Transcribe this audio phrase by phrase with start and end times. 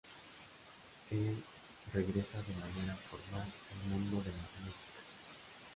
[1.11, 1.43] Él
[1.93, 4.99] regresa de manera formal al mundo de la música.